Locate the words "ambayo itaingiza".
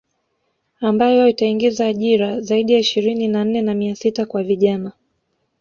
0.81-1.85